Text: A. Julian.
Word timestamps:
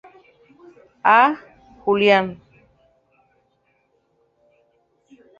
A. 1.17 1.21
Julian. 1.83 2.41